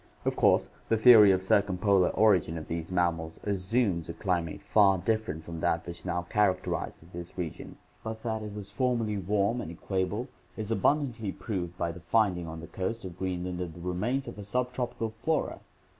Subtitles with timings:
[0.25, 5.43] Of course the theory of circumpolar origin of these mammals assumes a climate far different
[5.43, 10.27] from that which now characterizes this region; but that it was formerly warm and equable
[10.57, 14.27] is abundantly proved by the finding on the coast of Green land of the remains
[14.27, 15.59] of a sub tropical flora.